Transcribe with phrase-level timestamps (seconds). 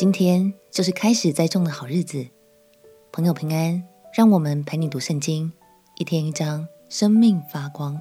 [0.00, 2.26] 今天就是开始栽种的好日子。
[3.12, 3.84] 朋友平安，
[4.16, 5.52] 让我们陪你读圣经，
[5.96, 8.00] 一天一章，生命发光。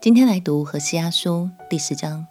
[0.00, 2.26] 今天来读何西阿书第十章。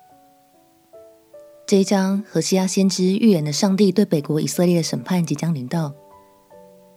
[1.65, 5.93] 这一章，何西阿先知预言了上帝对北国以色列的审判即将临到，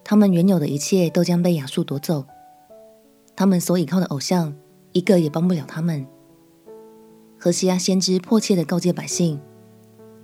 [0.02, 2.24] 他们原有的一切都将被亚述夺走，
[3.36, 4.52] 他们所倚靠的偶像
[4.90, 6.04] 一个也帮不了他们。
[7.38, 9.40] 何西阿先知迫切地告诫百姓，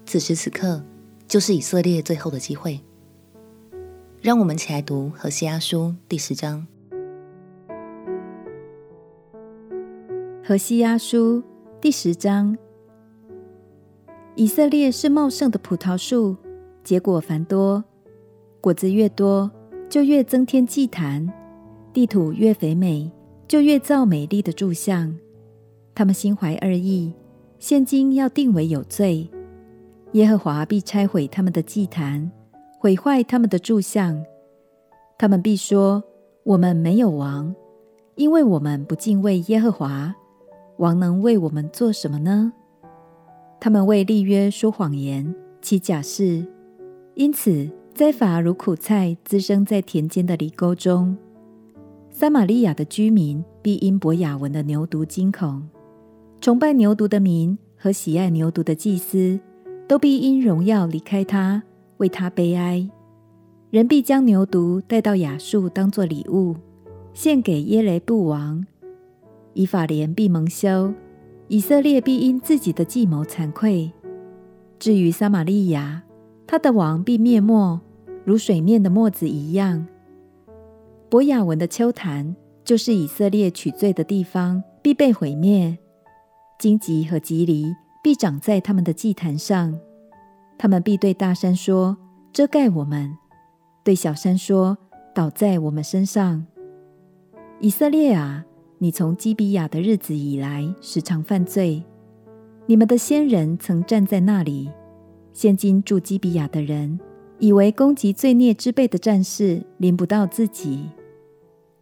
[0.04, 0.84] 此时此刻
[1.30, 2.80] 就是以色列最后的机会。
[4.20, 6.66] 让我们起来读何西阿书第十章。
[10.42, 11.40] 何西阿书
[11.80, 12.58] 第十章。
[14.34, 16.36] 以色列是茂盛的葡萄树，
[16.82, 17.84] 结果繁多，
[18.60, 19.48] 果子越多，
[19.88, 21.28] 就越增添祭坛；
[21.92, 23.08] 地土越肥美，
[23.46, 25.16] 就越造美丽的柱像。
[25.94, 27.14] 他们心怀二意，
[27.60, 29.30] 现今要定为有罪。
[30.12, 32.28] 耶和华必拆毁他们的祭坛，
[32.78, 34.20] 毁坏他们的柱像。
[35.16, 36.02] 他们必说
[36.42, 37.54] ：“我们没有王，
[38.16, 40.12] 因为我们不敬畏耶和华。
[40.78, 42.52] 王能为我们做什么呢？”
[43.60, 46.44] 他们为立约说谎言，起假誓，
[47.14, 51.16] 因此灾罚如苦菜滋生在田间的犁沟中。
[52.10, 55.68] 撒玛利亚的居民必因伯雅文的牛犊惊恐，
[56.40, 59.38] 崇拜牛犊的民和喜爱牛犊的祭司，
[59.90, 61.64] 都必因荣耀离开他，
[61.96, 62.88] 为他悲哀。
[63.70, 66.54] 人必将牛犊带到雅述当作礼物，
[67.12, 68.64] 献给耶雷布王。
[69.52, 70.94] 以法莲必蒙羞。
[71.48, 73.90] 以色列必因自己的计谋惭愧。
[74.78, 76.04] 至于撒玛利亚，
[76.46, 77.80] 他的王必灭没，
[78.24, 79.84] 如水面的沫子一样。
[81.08, 85.76] 伯雅文的丘坛，就是以色列取罪的地方，必被毁灭。
[86.60, 89.78] 荆棘和棘藜必长在他们的祭坛上。
[90.58, 91.96] 他们必对大山说
[92.32, 93.16] ：“遮盖我们。”
[93.82, 94.76] 对小山说
[95.14, 96.46] ：“倒在我们身上。”
[97.60, 98.44] 以色列啊！
[98.78, 101.82] 你从基比亚的日子以来，时常犯罪。
[102.66, 104.70] 你们的先人曾站在那里。
[105.32, 106.98] 现今住基比亚的人，
[107.38, 110.88] 以为攻击罪孽之辈的战士临不到自己。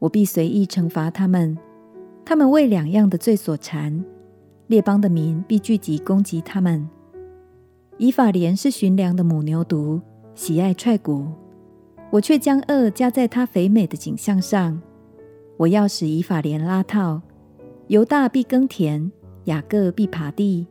[0.01, 1.57] 我必随意惩罚他们。
[2.25, 4.05] 他们为两样的罪所缠，
[4.69, 6.87] 列邦的民必聚集攻击他们。
[7.97, 9.99] 以法莲是驯良的母牛犊，
[10.35, 11.27] 喜爱踹骨。
[12.11, 14.79] 我却将恶加在他肥美的景象上。
[15.57, 17.23] 我要使以法莲拉套，
[17.87, 19.11] 犹大必耕田，
[19.45, 20.67] 雅各必耙地。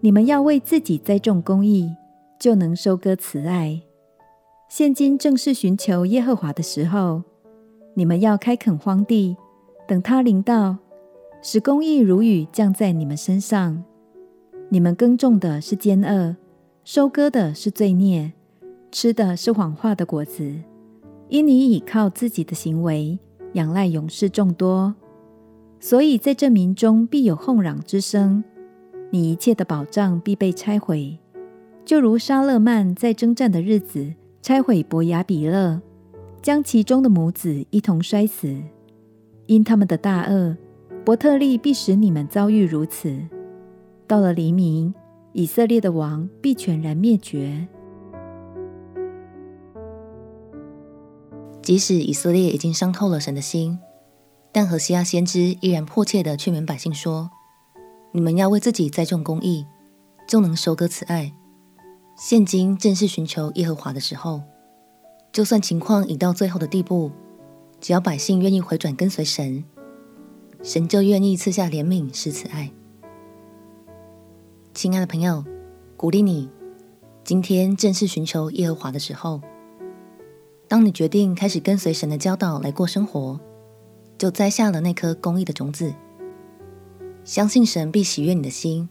[0.00, 1.90] 你们要为自己栽种公义，
[2.38, 3.82] 就能收割慈爱。
[4.68, 7.24] 现今正是寻求耶和华的时候，
[7.94, 9.36] 你们要开垦荒地，
[9.88, 10.76] 等他临到，
[11.42, 13.82] 使公义如雨降在你们身上。
[14.68, 16.36] 你们耕种的是奸恶，
[16.84, 18.32] 收割的是罪孽，
[18.90, 20.52] 吃的是谎话的果子，
[21.28, 23.18] 因你倚靠自己的行为。
[23.52, 24.94] 仰赖勇士众多，
[25.80, 28.44] 所以在这民中必有哄嚷之声。
[29.10, 31.18] 你一切的保障必被拆毁，
[31.82, 35.80] 就如沙勒曼在征战的日子拆毁伯亚比勒，
[36.42, 38.54] 将其中的母子一同摔死。
[39.46, 40.54] 因他们的大恶，
[41.06, 43.16] 伯特利必使你们遭遇如此。
[44.08, 44.92] 到了黎明，
[45.34, 47.68] 以色列的王必全然灭绝。
[51.62, 53.78] 即使以色列已经伤透了神的心，
[54.50, 57.30] 但何西阿先知依然迫切地劝勉百姓说
[58.10, 59.64] ：“你们要为自己栽种公义，
[60.26, 61.32] 就能收割慈爱。
[62.16, 64.42] 现今正是寻求耶和华的时候。
[65.32, 67.12] 就算情况已到最后的地步，
[67.80, 69.62] 只要百姓愿意回转跟随神，
[70.62, 72.72] 神就愿意赐下怜悯，施慈爱。”
[74.74, 75.44] 亲爱的朋友，
[75.96, 76.50] 鼓励你，
[77.24, 79.40] 今天正是寻求耶和华的时候。
[80.68, 83.38] 当你决定开始跟随神的教导来过生活，
[84.18, 85.94] 就栽下了那颗公义的种子。
[87.24, 88.88] 相信神必喜悦你的心，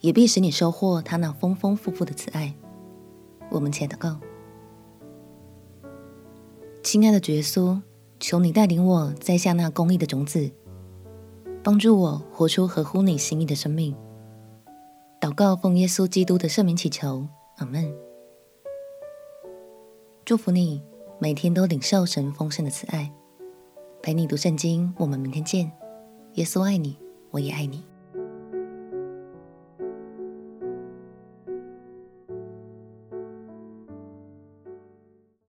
[0.00, 2.54] 也必使你收获他那丰丰富富的慈爱。
[3.50, 4.18] 我们且祷告：
[6.82, 7.80] 亲爱的主耶稣，
[8.18, 10.50] 求你带领我栽下那公义的种子，
[11.66, 13.92] 帮助我活出合乎你心意的生命。
[15.20, 17.26] 祷告奉耶稣基督的圣名祈求，
[17.56, 17.92] 阿门。
[20.24, 20.80] 祝福你。
[21.18, 23.10] 每天都领受神丰盛的慈爱，
[24.00, 24.94] 陪你读圣经。
[24.96, 25.72] 我们明天见。
[26.34, 26.96] 耶稣爱你，
[27.32, 27.84] 我也爱你。